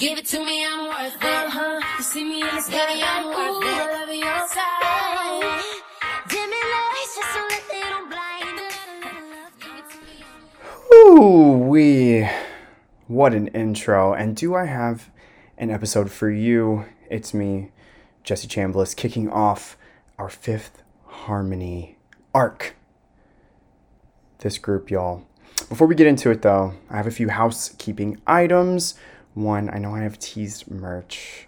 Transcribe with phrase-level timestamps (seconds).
[0.00, 1.24] Give it to me, I'm worth it.
[1.24, 1.80] Uh-huh.
[1.98, 3.68] You see me in the sky, I'm worth it.
[3.68, 5.62] I love your side.
[6.26, 8.56] Dim lights just so that they don't blind.
[9.60, 10.24] Give it to me.
[10.94, 12.26] Ooh, we.
[13.08, 14.14] What an intro.
[14.14, 15.10] And do I have
[15.58, 16.86] an episode for you?
[17.10, 17.70] It's me,
[18.24, 19.76] Jesse Chambliss, kicking off
[20.16, 21.98] our fifth Harmony
[22.34, 22.74] arc.
[24.38, 25.26] This group, y'all.
[25.68, 28.94] Before we get into it, though, I have a few housekeeping items.
[29.34, 31.46] One, I know I have teased merch.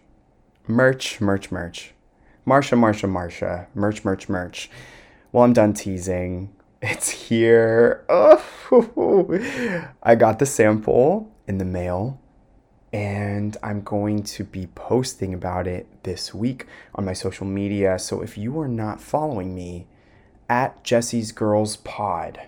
[0.68, 1.92] Merch, merch, merch.
[2.46, 3.66] Marsha, Marsha, Marsha.
[3.74, 4.70] Merch, merch, merch.
[5.32, 6.52] Well, I'm done teasing.
[6.84, 8.04] It's here.
[8.08, 8.42] Oh,
[10.02, 12.20] I got the sample in the mail
[12.92, 17.98] and I'm going to be posting about it this week on my social media.
[17.98, 19.86] So if you are not following me
[20.48, 22.40] at Jesse's Girls Pod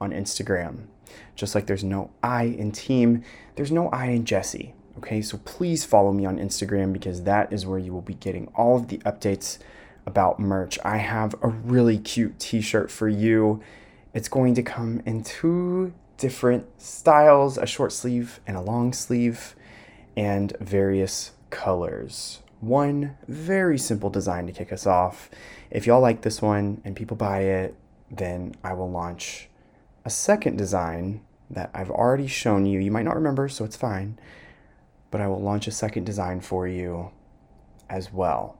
[0.00, 0.86] on Instagram,
[1.34, 3.22] just like there's no I in team,
[3.56, 4.74] there's no I in Jesse.
[4.98, 8.48] Okay, so please follow me on Instagram because that is where you will be getting
[8.48, 9.58] all of the updates
[10.06, 10.78] about merch.
[10.84, 13.62] I have a really cute t shirt for you.
[14.12, 19.54] It's going to come in two different styles a short sleeve and a long sleeve,
[20.16, 22.40] and various colors.
[22.60, 25.30] One very simple design to kick us off.
[25.70, 27.74] If y'all like this one and people buy it,
[28.10, 29.48] then I will launch
[30.04, 32.80] a second design that I've already shown you.
[32.80, 34.18] You might not remember, so it's fine.
[35.10, 37.10] But I will launch a second design for you
[37.88, 38.58] as well.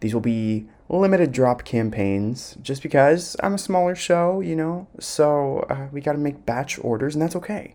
[0.00, 5.60] These will be limited drop campaigns just because I'm a smaller show, you know, so
[5.70, 7.74] uh, we got to make batch orders, and that's okay.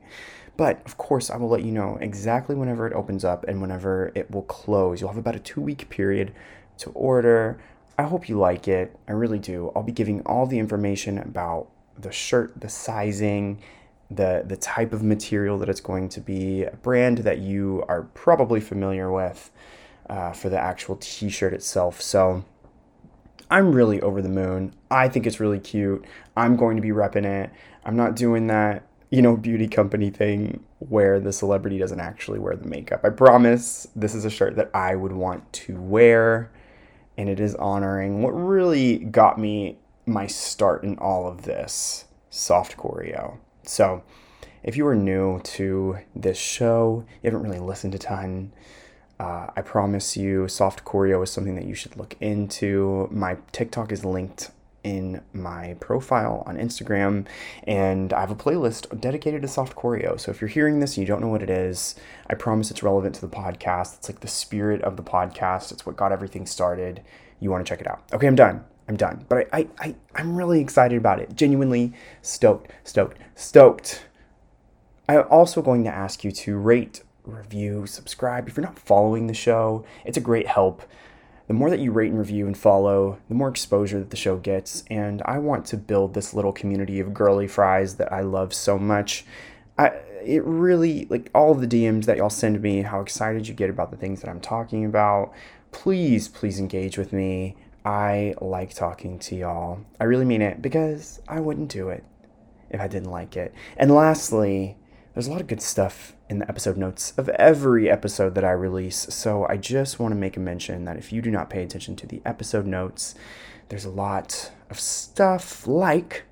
[0.57, 4.11] But of course, I will let you know exactly whenever it opens up and whenever
[4.15, 4.99] it will close.
[4.99, 6.33] You'll have about a two week period
[6.79, 7.59] to order.
[7.97, 8.95] I hope you like it.
[9.07, 9.71] I really do.
[9.75, 13.61] I'll be giving all the information about the shirt, the sizing,
[14.11, 18.03] the the type of material that it's going to be, a brand that you are
[18.13, 19.51] probably familiar with
[20.09, 22.01] uh, for the actual T-shirt itself.
[22.01, 22.43] So
[23.51, 24.73] I'm really over the moon.
[24.89, 26.05] I think it's really cute.
[26.35, 27.51] I'm going to be repping it.
[27.83, 32.55] I'm not doing that, you know, beauty company thing where the celebrity doesn't actually wear
[32.55, 33.01] the makeup.
[33.03, 36.51] I promise this is a shirt that I would want to wear
[37.17, 39.77] and it is honoring what really got me
[40.09, 43.37] my start in all of this soft choreo.
[43.63, 44.03] So,
[44.63, 48.51] if you are new to this show, you haven't really listened a ton,
[49.19, 53.07] uh, I promise you, soft choreo is something that you should look into.
[53.11, 54.51] My TikTok is linked
[54.83, 57.25] in my profile on Instagram,
[57.65, 60.17] and I have a playlist dedicated to soft choreo.
[60.17, 61.95] So if you're hearing this and you don't know what it is,
[62.29, 63.97] I promise it's relevant to the podcast.
[63.97, 67.01] It's like the spirit of the podcast, it's what got everything started.
[67.41, 68.03] You want to check it out.
[68.13, 68.63] Okay, I'm done.
[68.89, 69.23] I'm done.
[69.29, 71.35] But I, I, I, I'm really excited about it.
[71.35, 74.03] Genuinely stoked, stoked, stoked.
[75.07, 78.47] I'm also going to ask you to rate, review, subscribe.
[78.47, 80.81] If you're not following the show, it's a great help.
[81.45, 84.37] The more that you rate and review and follow, the more exposure that the show
[84.37, 84.83] gets.
[84.89, 88.79] And I want to build this little community of girly fries that I love so
[88.79, 89.23] much.
[89.77, 89.89] I,
[90.23, 93.91] it really, like all the DMs that y'all send me, how excited you get about
[93.91, 95.31] the things that I'm talking about.
[95.71, 97.55] Please, please engage with me.
[97.85, 99.79] I like talking to y'all.
[99.99, 102.03] I really mean it because I wouldn't do it
[102.69, 103.53] if I didn't like it.
[103.77, 104.77] And lastly,
[105.13, 108.51] there's a lot of good stuff in the episode notes of every episode that I
[108.51, 109.07] release.
[109.13, 111.95] So I just want to make a mention that if you do not pay attention
[111.97, 113.15] to the episode notes,
[113.69, 116.23] there's a lot of stuff like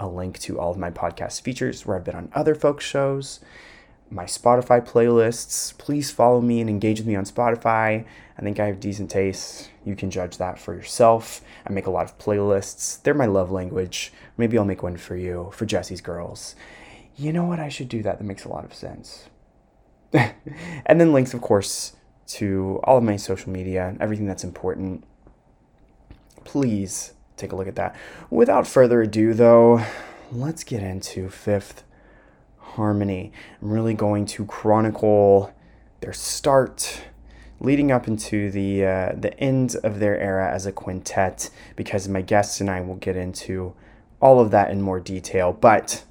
[0.00, 3.40] a link to all of my podcast features where I've been on other folks' shows,
[4.12, 5.76] my Spotify playlists.
[5.78, 8.04] Please follow me and engage with me on Spotify.
[8.38, 9.70] I think I have decent taste.
[9.84, 11.40] You can judge that for yourself.
[11.66, 13.02] I make a lot of playlists.
[13.02, 14.12] They're my love language.
[14.36, 16.54] Maybe I'll make one for you, for Jesse's girls.
[17.16, 17.58] You know what?
[17.58, 18.18] I should do that.
[18.18, 19.28] That makes a lot of sense.
[20.12, 21.96] and then links, of course,
[22.26, 25.04] to all of my social media, and everything that's important.
[26.44, 27.96] Please take a look at that.
[28.30, 29.84] Without further ado, though,
[30.30, 31.84] let's get into Fifth
[32.62, 33.32] Harmony.
[33.60, 35.52] I'm really going to chronicle
[36.00, 37.02] their start
[37.60, 42.22] leading up into the uh, the end of their era as a quintet because my
[42.22, 43.74] guests and I will get into
[44.20, 46.04] all of that in more detail but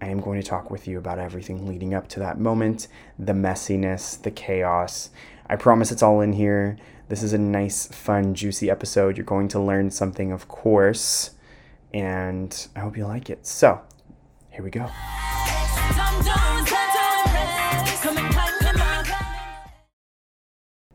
[0.00, 2.88] I am going to talk with you about everything leading up to that moment,
[3.18, 5.08] the messiness, the chaos.
[5.48, 6.76] I promise it's all in here.
[7.08, 9.16] This is a nice, fun, juicy episode.
[9.16, 11.30] You're going to learn something, of course,
[11.94, 13.46] and I hope you like it.
[13.46, 13.80] So,
[14.50, 14.90] here we go.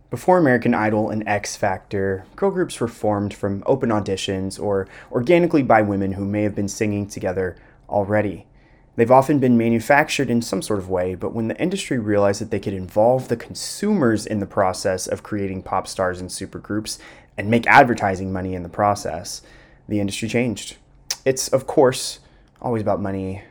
[0.09, 5.61] Before American Idol and X Factor, girl groups were formed from open auditions or organically
[5.61, 7.55] by women who may have been singing together
[7.87, 8.47] already.
[8.95, 12.51] They've often been manufactured in some sort of way, but when the industry realized that
[12.51, 16.99] they could involve the consumers in the process of creating pop stars and supergroups
[17.37, 19.41] and make advertising money in the process,
[19.87, 20.75] the industry changed.
[21.23, 22.19] It's, of course,
[22.61, 23.43] always about money,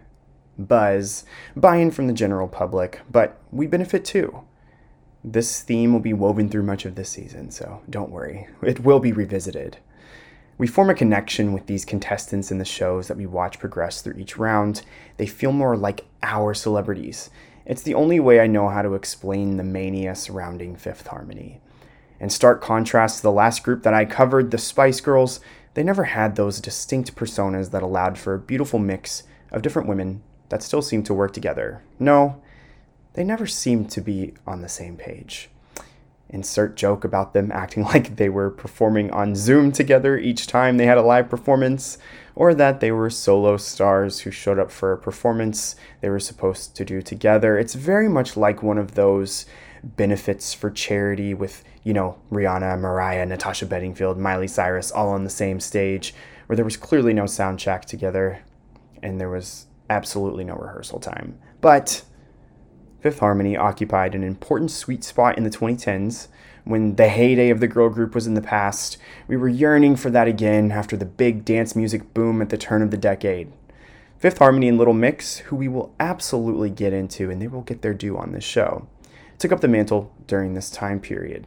[0.58, 1.25] buzz,
[1.56, 4.43] buy in from the general public, but we benefit too.
[5.25, 9.00] This theme will be woven through much of this season, so don't worry, it will
[9.00, 9.78] be revisited.
[10.58, 14.19] We form a connection with these contestants in the shows that we watch progress through
[14.19, 14.82] each round.
[15.16, 17.31] They feel more like our celebrities.
[17.64, 21.60] It's the only way I know how to explain the mania surrounding Fifth Harmony.
[22.19, 25.38] In stark contrast to the last group that I covered, the Spice Girls,
[25.75, 29.22] they never had those distinct personas that allowed for a beautiful mix
[29.52, 31.82] of different women that still seemed to work together.
[31.98, 32.40] No,
[33.14, 35.50] they never seemed to be on the same page
[36.30, 40.86] insert joke about them acting like they were performing on Zoom together each time they
[40.86, 41.98] had a live performance,
[42.34, 46.76] or that they were solo stars who showed up for a performance they were supposed
[46.76, 47.58] to do together.
[47.58, 49.46] It's very much like one of those
[49.82, 55.30] benefits for charity with, you know, Rihanna, Mariah, Natasha Bedingfield, Miley Cyrus all on the
[55.30, 56.14] same stage,
[56.46, 58.42] where there was clearly no sound check together
[59.02, 61.38] and there was absolutely no rehearsal time.
[61.61, 62.02] But
[63.00, 66.29] Fifth Harmony occupied an important sweet spot in the 2010s
[66.64, 68.99] when the heyday of the girl group was in the past.
[69.26, 72.82] We were yearning for that again after the big dance music boom at the turn
[72.82, 73.52] of the decade.
[74.19, 77.82] Fifth Harmony and Little Mix, who we will absolutely get into and they will get
[77.82, 78.88] their due on this show,
[79.38, 81.46] took up the mantle during this time period.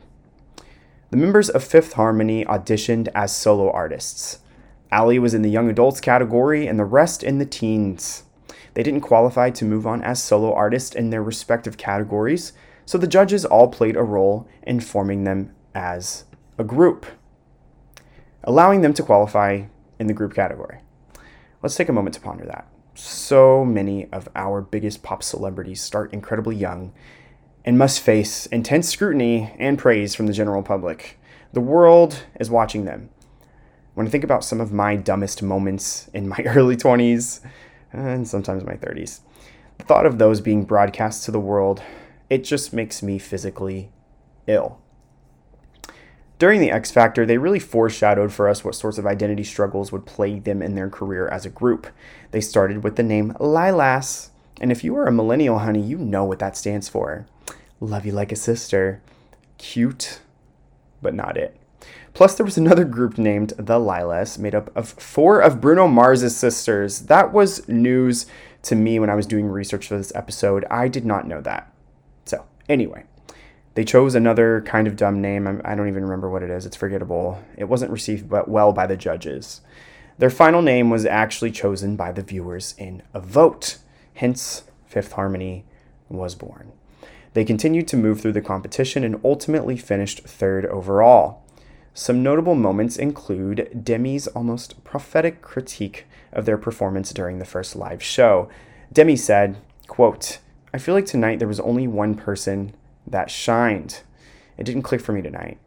[1.09, 4.39] The members of Fifth Harmony auditioned as solo artists.
[4.91, 8.23] Ali was in the young adults category and the rest in the teens.
[8.73, 12.53] They didn't qualify to move on as solo artists in their respective categories,
[12.85, 16.25] so the judges all played a role in forming them as
[16.57, 17.05] a group,
[18.43, 19.63] allowing them to qualify
[19.99, 20.79] in the group category.
[21.61, 22.67] Let's take a moment to ponder that.
[22.95, 26.93] So many of our biggest pop celebrities start incredibly young
[27.63, 31.19] and must face intense scrutiny and praise from the general public.
[31.53, 33.09] The world is watching them.
[33.93, 37.41] When I think about some of my dumbest moments in my early 20s,
[37.93, 39.21] and sometimes my 30s.
[39.77, 41.81] The thought of those being broadcast to the world,
[42.29, 43.91] it just makes me physically
[44.47, 44.79] ill.
[46.39, 50.07] During the X Factor, they really foreshadowed for us what sorts of identity struggles would
[50.07, 51.87] plague them in their career as a group.
[52.31, 56.23] They started with the name LYLAS, and if you are a millennial, honey, you know
[56.23, 57.27] what that stands for.
[57.79, 59.03] Love you like a sister.
[59.59, 60.21] Cute,
[60.99, 61.60] but not it.
[62.13, 66.35] Plus, there was another group named the Lylas, made up of four of Bruno Mars's
[66.35, 67.01] sisters.
[67.03, 68.25] That was news
[68.63, 70.65] to me when I was doing research for this episode.
[70.69, 71.73] I did not know that.
[72.25, 73.05] So, anyway,
[73.75, 75.61] they chose another kind of dumb name.
[75.63, 76.65] I don't even remember what it is.
[76.65, 77.41] It's forgettable.
[77.57, 79.61] It wasn't received well by the judges.
[80.17, 83.77] Their final name was actually chosen by the viewers in a vote.
[84.15, 85.65] Hence, Fifth Harmony
[86.09, 86.73] was born.
[87.33, 91.43] They continued to move through the competition and ultimately finished third overall.
[91.93, 98.01] Some notable moments include Demi's almost prophetic critique of their performance during the first live
[98.01, 98.47] show.
[98.93, 99.57] Demi said,
[99.87, 100.39] quote,
[100.73, 102.73] I feel like tonight there was only one person
[103.05, 104.01] that shined.
[104.57, 105.59] It didn't click for me tonight.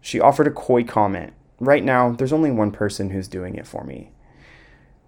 [0.00, 1.32] She offered a coy comment.
[1.58, 4.12] Right now, there's only one person who's doing it for me.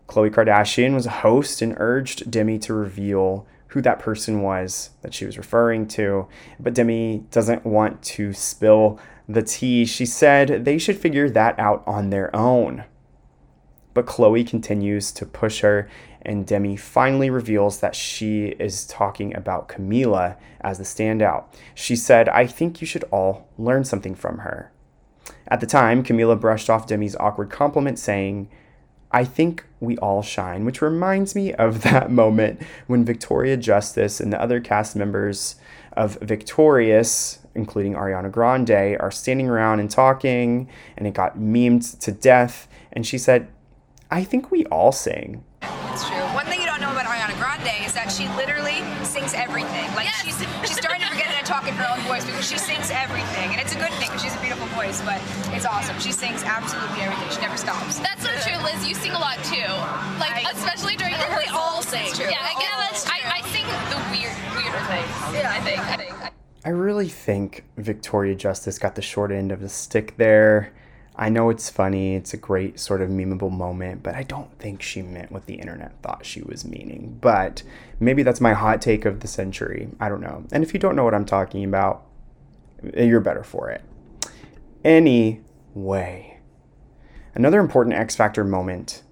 [0.08, 5.14] Khloe Kardashian was a host and urged Demi to reveal who that person was that
[5.14, 6.26] she was referring to,
[6.58, 8.98] but Demi doesn't want to spill
[9.32, 12.84] the tea, she said they should figure that out on their own.
[13.94, 15.89] But Khloe continues to push her,
[16.22, 21.44] and Demi finally reveals that she is talking about Camila as the standout.
[21.75, 24.72] She said, I think you should all learn something from her.
[25.49, 28.49] At the time, Camila brushed off Demi's awkward compliment, saying,
[29.13, 34.32] I think we all shine, which reminds me of that moment when Victoria Justice and
[34.32, 35.56] the other cast members
[35.93, 42.12] of Victorious including Ariana Grande, are standing around and talking, and it got memed to
[42.12, 42.69] death.
[42.92, 43.48] And she said,
[44.10, 45.44] I think we all sing.
[45.92, 46.19] It's true.
[46.34, 49.86] One thing you don't know about Ariana Grande is that she literally sings everything.
[49.94, 50.22] Like yes.
[50.24, 52.90] she's she's starting to forget how to talk in her own voice because she sings
[52.90, 55.02] everything, and it's a good thing because she's a beautiful voice.
[55.02, 55.20] But
[55.52, 55.98] it's awesome.
[55.98, 57.28] She sings absolutely everything.
[57.30, 57.98] She never stops.
[57.98, 58.86] That's so true, Liz.
[58.86, 59.66] You sing a lot too.
[60.22, 62.08] Like I, especially during I think we all sing.
[62.19, 63.14] Yeah, I guess that's true.
[63.14, 65.12] I, I sing the weird weirder things.
[65.36, 65.78] Yeah, I think.
[65.78, 66.40] I think.
[66.64, 70.72] I really think Victoria Justice got the short end of the stick there.
[71.17, 74.82] I know it's funny, it's a great sort of memeable moment, but I don't think
[74.82, 77.19] she meant what the internet thought she was meaning.
[77.20, 77.62] But
[77.98, 79.88] maybe that's my hot take of the century.
[79.98, 80.44] I don't know.
[80.52, 82.06] And if you don't know what I'm talking about,
[82.94, 83.82] eh, you're better for it.
[84.84, 86.38] Anyway,
[87.34, 89.02] another important X Factor moment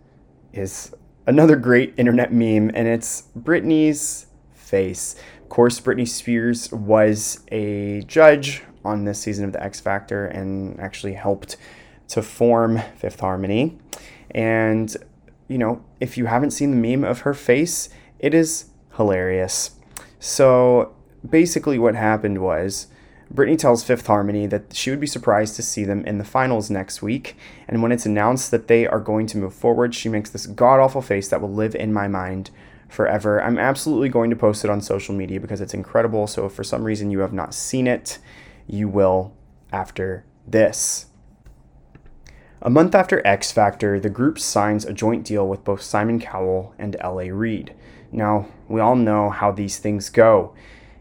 [0.52, 0.94] is
[1.26, 5.16] another great internet meme, and it's Britney's face.
[5.48, 10.78] Of course, Britney Spears was a judge on this season of The X Factor and
[10.78, 11.56] actually helped
[12.08, 13.78] to form Fifth Harmony.
[14.32, 14.94] And,
[15.48, 17.88] you know, if you haven't seen the meme of her face,
[18.18, 18.66] it is
[18.98, 19.70] hilarious.
[20.20, 20.94] So
[21.26, 22.88] basically, what happened was
[23.32, 26.68] Britney tells Fifth Harmony that she would be surprised to see them in the finals
[26.68, 27.36] next week.
[27.66, 30.78] And when it's announced that they are going to move forward, she makes this god
[30.78, 32.50] awful face that will live in my mind
[32.88, 33.42] forever.
[33.42, 36.26] I'm absolutely going to post it on social media because it's incredible.
[36.26, 38.18] So if for some reason you have not seen it,
[38.66, 39.34] you will
[39.72, 41.06] after this.
[42.60, 46.74] A month after X Factor, the group signs a joint deal with both Simon Cowell
[46.76, 47.30] and L.A.
[47.30, 47.72] Reid.
[48.10, 50.54] Now, we all know how these things go.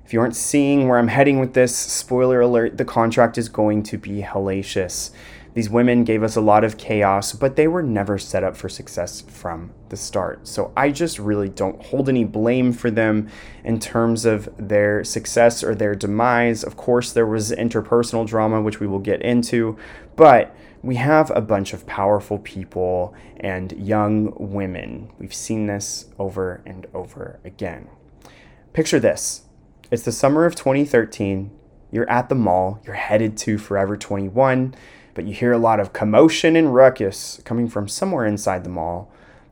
[0.06, 3.84] If you aren't seeing where I'm heading with this, spoiler alert, the contract is going
[3.84, 5.12] to be hellacious.
[5.58, 8.70] These women gave us a lot of chaos, but they were never set up for
[8.70, 10.48] success from the start.
[10.48, 13.28] So I just really don't hold any blame for them
[13.64, 16.64] in terms of their success or their demise.
[16.64, 19.80] Of course, there was interpersonal drama, which we will get into,
[20.16, 25.10] but we have a bunch of powerful people and young women.
[25.18, 27.90] We've seen this over and over again.
[28.74, 29.46] Picture this
[29.90, 31.50] it's the summer of 2013.
[31.90, 34.76] You're at the mall, you're headed to Forever 21
[35.18, 39.12] but you hear a lot of commotion and ruckus coming from somewhere inside the mall.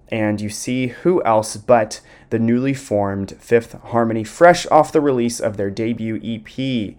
[0.09, 5.39] And you see who else but the newly formed Fifth Harmony, fresh off the release
[5.39, 6.95] of their debut EP.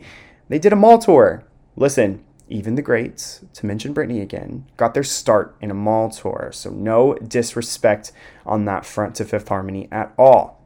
[0.48, 1.44] They did a mall tour.
[1.76, 6.50] Listen, even the greats, to mention Britney again, got their start in a mall tour.
[6.52, 8.10] So no disrespect
[8.44, 10.60] on that front to Fifth Harmony at all.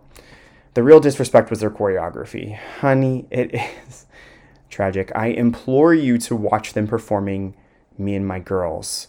[0.73, 2.57] The real disrespect was their choreography.
[2.78, 3.54] Honey, it
[3.87, 4.07] is
[4.71, 5.12] tragic.
[5.14, 7.54] I implore you to watch them performing
[8.00, 9.09] me and my girls.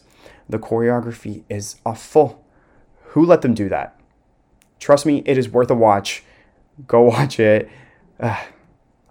[0.50, 2.46] The choreography is awful.
[3.12, 4.00] Who let them do that?
[4.80, 6.24] Trust me, it is worth a watch.
[6.88, 7.70] Go watch it.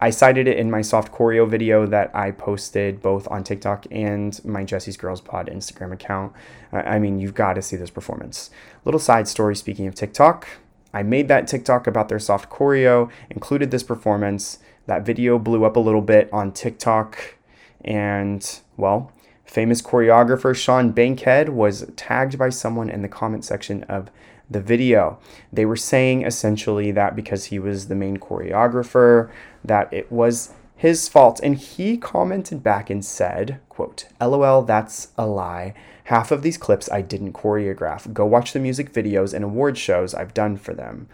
[0.02, 4.42] I cited it in my soft choreo video that I posted both on TikTok and
[4.44, 6.32] my Jesse's Girls Pod Instagram account.
[6.72, 8.50] I mean, you've got to see this performance.
[8.86, 10.48] Little side story speaking of TikTok,
[10.94, 14.58] I made that TikTok about their soft choreo, included this performance.
[14.86, 17.36] That video blew up a little bit on TikTok,
[17.84, 19.12] and well,
[19.50, 24.08] Famous choreographer Sean Bankhead was tagged by someone in the comment section of
[24.48, 25.18] the video.
[25.52, 29.28] They were saying essentially that because he was the main choreographer,
[29.64, 31.40] that it was his fault.
[31.42, 35.74] And he commented back and said, quote, LOL, that's a lie.
[36.04, 38.12] Half of these clips I didn't choreograph.
[38.12, 41.08] Go watch the music videos and award shows I've done for them.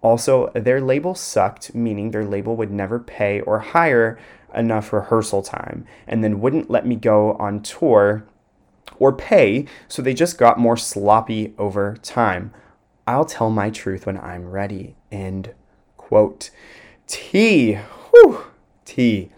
[0.00, 4.18] Also, their label sucked, meaning their label would never pay or hire
[4.54, 8.24] enough rehearsal time and then wouldn't let me go on tour
[8.98, 12.52] or pay, so they just got more sloppy over time.
[13.06, 14.94] I'll tell my truth when I'm ready.
[15.10, 15.54] End
[15.96, 16.50] quote.
[17.06, 17.74] T.
[18.10, 18.44] Whew.
[18.84, 19.30] T.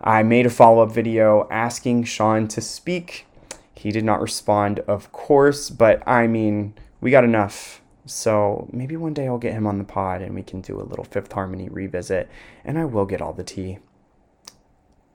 [0.00, 3.26] I made a follow up video asking Sean to speak.
[3.74, 7.82] He did not respond, of course, but I mean, we got enough.
[8.04, 10.84] So maybe one day I'll get him on the pod and we can do a
[10.84, 12.28] little Fifth Harmony revisit,
[12.64, 13.78] and I will get all the tea.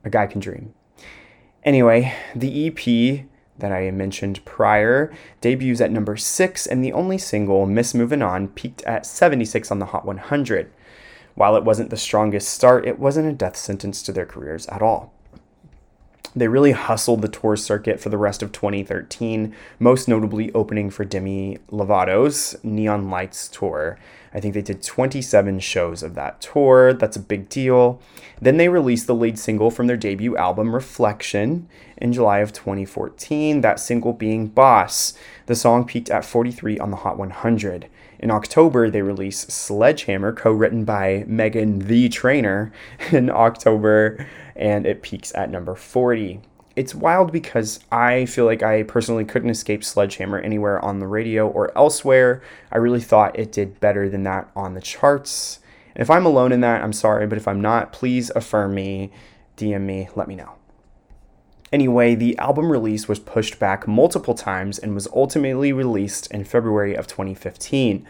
[0.04, 0.74] A Guy Can Dream.
[1.64, 3.26] Anyway, the EP
[3.58, 8.48] that I mentioned prior debuts at number 6, and the only single, Miss Moving On,
[8.48, 10.72] peaked at 76 on the Hot 100.
[11.34, 14.82] While it wasn't the strongest start, it wasn't a death sentence to their careers at
[14.82, 15.14] all.
[16.34, 21.04] They really hustled the tour circuit for the rest of 2013, most notably opening for
[21.04, 23.98] Demi Lovato's Neon Lights tour.
[24.32, 26.94] I think they did 27 shows of that tour.
[26.94, 28.00] That's a big deal.
[28.40, 33.60] Then they released the lead single from their debut album, Reflection, in July of 2014,
[33.60, 35.12] that single being Boss.
[35.46, 37.88] The song peaked at 43 on the Hot 100.
[38.22, 42.72] In October, they release Sledgehammer, co written by Megan the Trainer,
[43.12, 44.26] in October,
[44.56, 46.40] and it peaks at number 40
[46.76, 51.46] it's wild because I feel like I personally couldn't escape Sledgehammer anywhere on the radio
[51.48, 52.42] or elsewhere.
[52.70, 55.60] I really thought it did better than that on the charts.
[55.94, 59.12] And if I'm alone in that, I'm sorry, but if I'm not, please affirm me,
[59.56, 60.54] DM me, let me know.
[61.72, 66.94] Anyway, the album release was pushed back multiple times and was ultimately released in February
[66.94, 68.06] of 2015.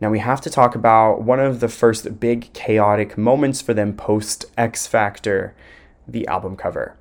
[0.00, 3.94] Now, we have to talk about one of the first big chaotic moments for them
[3.94, 5.54] post X Factor
[6.08, 6.96] the album cover.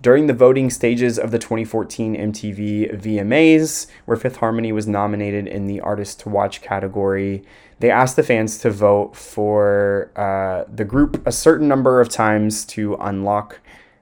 [0.00, 5.66] During the voting stages of the 2014 MTV VMAs, where Fifth Harmony was nominated in
[5.66, 7.42] the Artist to Watch category,
[7.80, 12.64] they asked the fans to vote for uh, the group a certain number of times
[12.66, 13.60] to unlock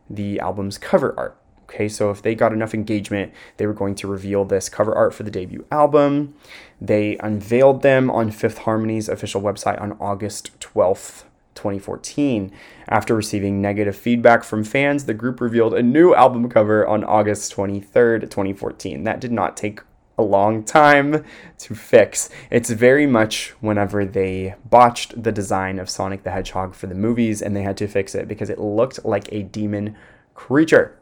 [0.08, 1.36] the album's cover art.
[1.64, 5.12] Okay, so if they got enough engagement, they were going to reveal this cover art
[5.12, 6.34] for the debut album.
[6.80, 11.24] They unveiled them on Fifth Harmony's official website on August 12th,
[11.56, 12.52] 2014.
[12.88, 17.52] After receiving negative feedback from fans, the group revealed a new album cover on August
[17.56, 19.02] 23rd, 2014.
[19.02, 19.80] That did not take
[20.18, 21.24] a long time
[21.58, 22.30] to fix.
[22.50, 27.42] It's very much whenever they botched the design of Sonic the Hedgehog for the movies
[27.42, 29.96] and they had to fix it because it looked like a demon
[30.34, 30.98] creature.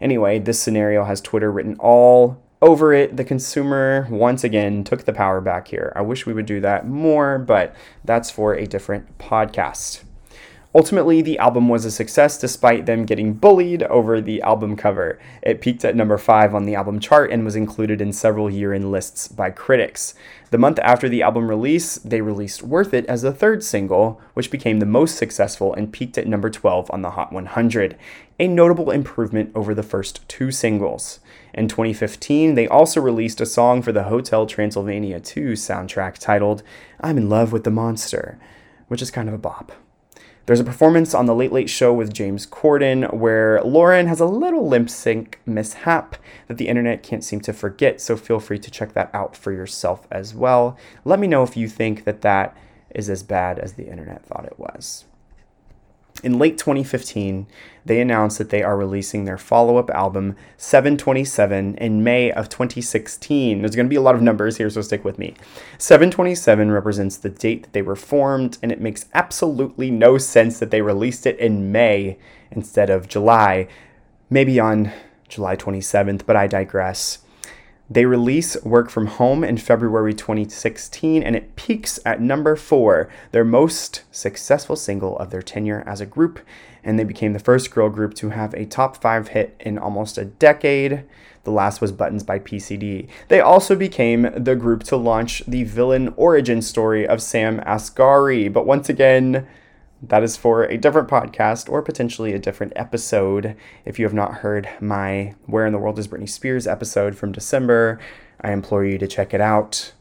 [0.00, 3.16] Anyway, this scenario has Twitter written all over it.
[3.16, 5.92] The consumer, once again, took the power back here.
[5.96, 10.02] I wish we would do that more, but that's for a different podcast.
[10.74, 15.18] Ultimately, the album was a success despite them getting bullied over the album cover.
[15.40, 18.74] It peaked at number 5 on the album chart and was included in several year
[18.74, 20.12] end lists by critics.
[20.50, 24.50] The month after the album release, they released Worth It as the third single, which
[24.50, 27.96] became the most successful and peaked at number 12 on the Hot 100,
[28.38, 31.20] a notable improvement over the first two singles.
[31.54, 36.62] In 2015, they also released a song for the Hotel Transylvania 2 soundtrack titled
[37.00, 38.38] I'm in Love with the Monster,
[38.88, 39.72] which is kind of a bop.
[40.48, 44.24] There's a performance on The Late Late Show with James Corden where Lauren has a
[44.24, 48.70] little lip sync mishap that the internet can't seem to forget, so feel free to
[48.70, 50.78] check that out for yourself as well.
[51.04, 52.56] Let me know if you think that that
[52.94, 55.04] is as bad as the internet thought it was.
[56.22, 57.46] In late 2015,
[57.84, 63.60] they announced that they are releasing their follow up album, 727, in May of 2016.
[63.60, 65.34] There's going to be a lot of numbers here, so stick with me.
[65.78, 70.72] 727 represents the date that they were formed, and it makes absolutely no sense that
[70.72, 72.18] they released it in May
[72.50, 73.68] instead of July.
[74.28, 74.92] Maybe on
[75.28, 77.18] July 27th, but I digress.
[77.90, 83.46] They release Work From Home in February 2016, and it peaks at number four, their
[83.46, 86.38] most successful single of their tenure as a group.
[86.84, 90.18] And they became the first girl group to have a top five hit in almost
[90.18, 91.04] a decade.
[91.44, 93.08] The last was Buttons by PCD.
[93.28, 98.52] They also became the group to launch the villain origin story of Sam Asghari.
[98.52, 99.46] But once again,
[100.02, 103.56] that is for a different podcast or potentially a different episode.
[103.84, 107.32] If you have not heard my Where in the World is Britney Spears episode from
[107.32, 107.98] December,
[108.40, 109.92] I implore you to check it out.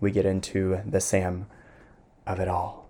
[0.00, 1.46] We get into the Sam
[2.26, 2.88] of it all.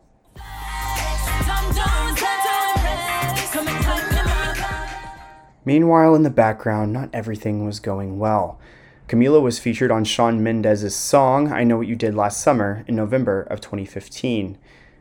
[5.67, 8.59] Meanwhile, in the background, not everything was going well.
[9.09, 12.97] Camila was featured on Shawn Mendes' song I Know What You Did Last Summer in
[12.97, 14.59] November of 2015.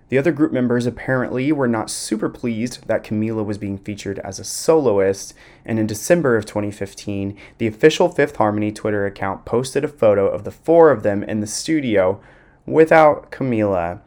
[0.10, 4.38] The other group members apparently were not super pleased that Camila was being featured as
[4.38, 5.34] a soloist,
[5.66, 10.44] and in December of 2015, the official Fifth Harmony Twitter account posted a photo of
[10.44, 12.22] the four of them in the studio
[12.66, 14.02] without Camila.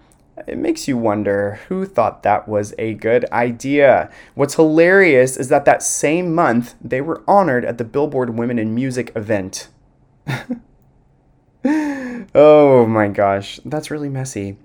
[0.46, 4.10] It makes you wonder who thought that was a good idea.
[4.34, 8.74] What's hilarious is that that same month they were honored at the Billboard Women in
[8.74, 9.68] Music event.
[12.34, 14.58] oh my gosh, that's really messy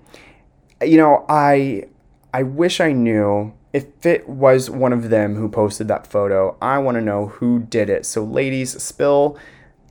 [0.83, 1.85] you know, I
[2.33, 6.57] I wish I knew if it was one of them who posted that photo.
[6.61, 8.05] I want to know who did it.
[8.05, 9.37] So ladies, spill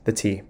[0.03, 0.43] the tea.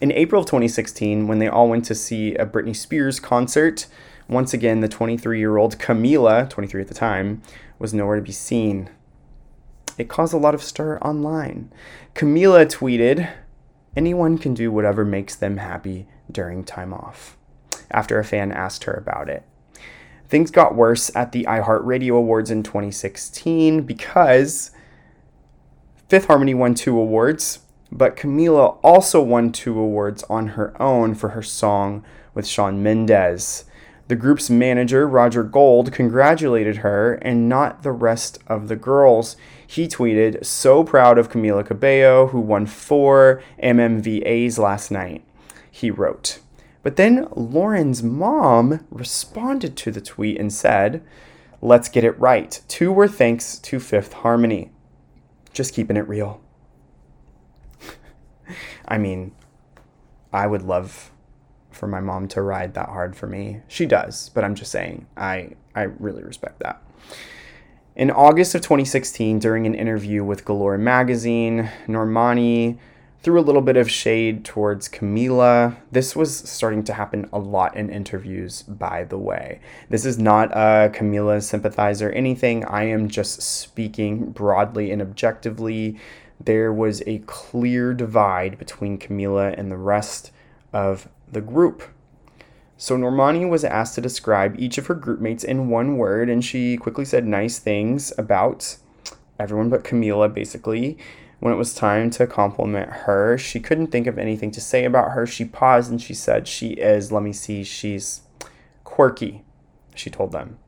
[0.00, 3.86] In April of 2016, when they all went to see a Britney Spears concert,
[4.28, 7.42] once again the 23-year-old Camila, 23 at the time,
[7.78, 8.90] was nowhere to be seen.
[9.96, 11.72] It caused a lot of stir online.
[12.14, 13.30] Camila tweeted,
[13.96, 17.36] "Anyone can do whatever makes them happy during time off."
[17.94, 19.44] After a fan asked her about it.
[20.28, 24.70] Things got worse at the iHeartRadio Awards in 2016 because
[26.08, 27.60] Fifth Harmony won two awards,
[27.92, 32.04] but Camila also won two awards on her own for her song
[32.34, 33.64] with Shawn Mendes.
[34.08, 39.36] The group's manager, Roger Gold, congratulated her and not the rest of the girls.
[39.66, 45.24] He tweeted, So proud of Camila Cabello, who won four MMVAs last night.
[45.70, 46.40] He wrote,
[46.84, 51.02] but then Lauren's mom responded to the tweet and said,
[51.62, 52.60] Let's get it right.
[52.68, 54.70] Two were thanks to Fifth Harmony.
[55.54, 56.42] Just keeping it real.
[58.86, 59.32] I mean,
[60.30, 61.10] I would love
[61.70, 63.62] for my mom to ride that hard for me.
[63.66, 66.82] She does, but I'm just saying, I, I really respect that.
[67.96, 72.78] In August of 2016, during an interview with Galore magazine, Normani
[73.24, 75.74] threw a little bit of shade towards Camila.
[75.90, 79.60] This was starting to happen a lot in interviews, by the way.
[79.88, 82.66] This is not a Camila sympathizer, anything.
[82.66, 85.98] I am just speaking broadly and objectively.
[86.38, 90.30] There was a clear divide between Camila and the rest
[90.74, 91.82] of the group.
[92.76, 96.76] So Normani was asked to describe each of her groupmates in one word, and she
[96.76, 98.76] quickly said nice things about
[99.38, 100.98] everyone but Camila, basically.
[101.40, 105.12] When it was time to compliment her, she couldn't think of anything to say about
[105.12, 105.26] her.
[105.26, 108.22] She paused and she said, She is, let me see, she's
[108.84, 109.44] quirky,
[109.94, 110.58] she told them.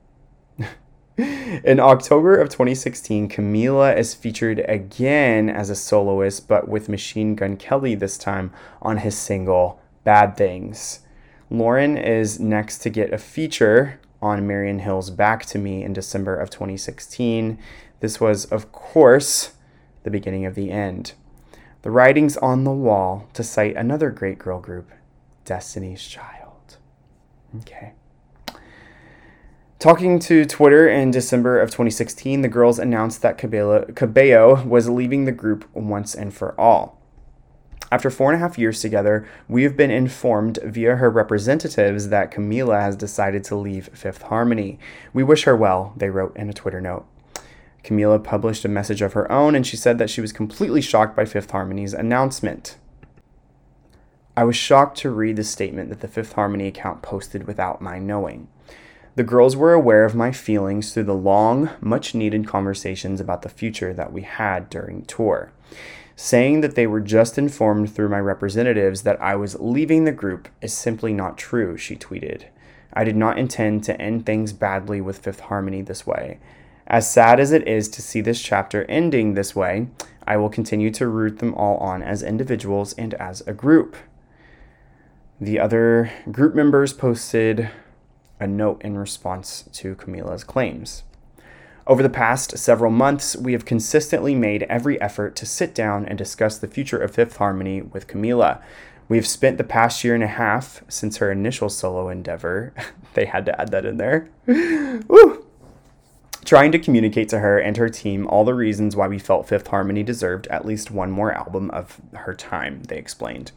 [1.18, 7.56] In October of 2016, Camila is featured again as a soloist, but with Machine Gun
[7.56, 8.52] Kelly this time
[8.82, 11.00] on his single Bad Things.
[11.48, 16.36] Lauren is next to get a feature on Marian Hill's Back to Me in December
[16.36, 17.58] of 2016.
[18.00, 19.52] This was, of course,
[20.06, 21.14] the beginning of the end.
[21.82, 24.92] The writing's on the wall to cite another great girl group,
[25.44, 26.76] Destiny's Child.
[27.58, 27.92] Okay.
[29.80, 35.32] Talking to Twitter in December of 2016, the girls announced that Cabello, was leaving the
[35.32, 37.02] group once and for all.
[37.90, 42.30] After four and a half years together, we have been informed via her representatives that
[42.30, 44.78] Camila has decided to leave Fifth Harmony.
[45.12, 47.06] We wish her well, they wrote in a Twitter note.
[47.86, 51.14] Camila published a message of her own and she said that she was completely shocked
[51.14, 52.76] by Fifth Harmony's announcement.
[54.36, 57.98] I was shocked to read the statement that the Fifth Harmony account posted without my
[57.98, 58.48] knowing.
[59.14, 63.48] The girls were aware of my feelings through the long, much needed conversations about the
[63.48, 65.52] future that we had during tour.
[66.16, 70.48] Saying that they were just informed through my representatives that I was leaving the group
[70.60, 72.44] is simply not true, she tweeted.
[72.92, 76.38] I did not intend to end things badly with Fifth Harmony this way.
[76.86, 79.88] As sad as it is to see this chapter ending this way,
[80.26, 83.96] I will continue to root them all on as individuals and as a group.
[85.40, 87.70] The other group members posted
[88.38, 91.02] a note in response to Camila's claims.
[91.86, 96.18] Over the past several months, we have consistently made every effort to sit down and
[96.18, 98.60] discuss the future of Fifth Harmony with Camila.
[99.08, 102.74] We have spent the past year and a half since her initial solo endeavor,
[103.14, 105.45] they had to add that in there, Woo!
[106.46, 109.66] Trying to communicate to her and her team all the reasons why we felt Fifth
[109.66, 113.50] Harmony deserved at least one more album of her time, they explained.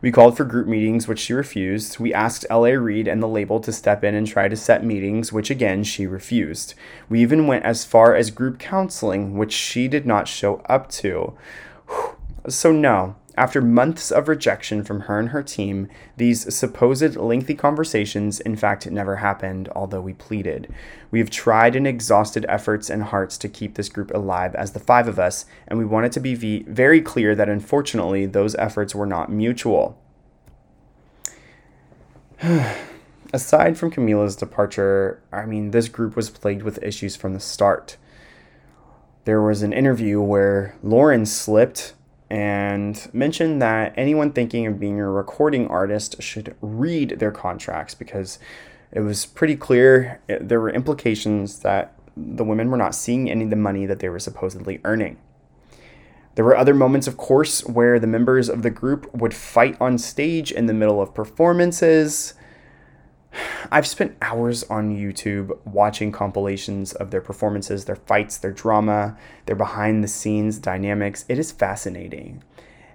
[0.00, 2.00] We called for group meetings, which she refused.
[2.00, 5.32] We asked LA Reid and the label to step in and try to set meetings,
[5.32, 6.74] which again she refused.
[7.08, 11.34] We even went as far as group counseling, which she did not show up to.
[12.48, 18.40] So, no, after months of rejection from her and her team, these supposed lengthy conversations,
[18.40, 20.72] in fact, never happened, although we pleaded.
[21.10, 24.80] We have tried and exhausted efforts and hearts to keep this group alive as the
[24.80, 29.06] five of us, and we wanted to be very clear that unfortunately those efforts were
[29.06, 29.98] not mutual.
[33.32, 37.96] Aside from Camila's departure, I mean, this group was plagued with issues from the start.
[39.24, 41.94] There was an interview where Lauren slipped
[42.32, 48.38] and mentioned that anyone thinking of being a recording artist should read their contracts because
[48.90, 53.44] it was pretty clear it, there were implications that the women were not seeing any
[53.44, 55.18] of the money that they were supposedly earning.
[56.34, 59.98] There were other moments, of course, where the members of the group would fight on
[59.98, 62.32] stage in the middle of performances.
[63.70, 69.16] I've spent hours on YouTube watching compilations of their performances, their fights, their drama,
[69.46, 71.24] their behind the scenes dynamics.
[71.28, 72.42] It is fascinating.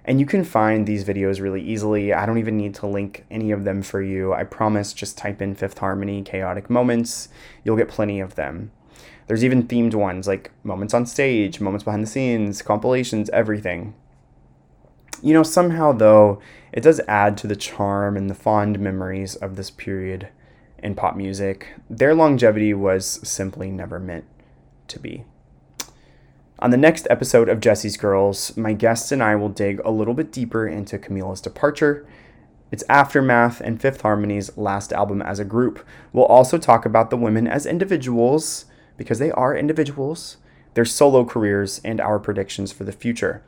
[0.04, 2.12] And you can find these videos really easily.
[2.12, 4.32] I don't even need to link any of them for you.
[4.32, 7.28] I promise, just type in Fifth Harmony Chaotic Moments.
[7.62, 8.70] You'll get plenty of them.
[9.26, 13.94] There's even themed ones like moments on stage, moments behind the scenes, compilations, everything.
[15.22, 16.40] You know, somehow though,
[16.72, 20.28] it does add to the charm and the fond memories of this period
[20.78, 21.68] in pop music.
[21.90, 24.24] Their longevity was simply never meant
[24.88, 25.24] to be.
[26.60, 30.14] On the next episode of Jesse's Girls, my guests and I will dig a little
[30.14, 32.06] bit deeper into Camila's departure,
[32.70, 35.84] its aftermath, and Fifth Harmony's last album as a group.
[36.12, 40.38] We'll also talk about the women as individuals, because they are individuals,
[40.74, 43.42] their solo careers, and our predictions for the future.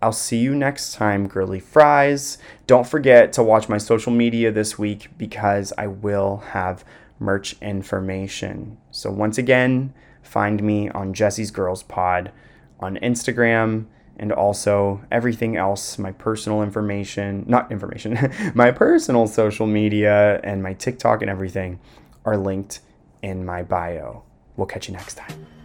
[0.00, 2.38] I'll see you next time, girly fries.
[2.66, 6.84] Don't forget to watch my social media this week because I will have
[7.18, 8.78] merch information.
[8.92, 12.30] So, once again, find me on Jesse's Girls Pod
[12.78, 13.86] on Instagram
[14.18, 20.74] and also everything else, my personal information, not information, my personal social media and my
[20.74, 21.80] TikTok and everything
[22.24, 22.80] are linked
[23.22, 24.22] in my bio.
[24.56, 25.57] We'll catch you next time.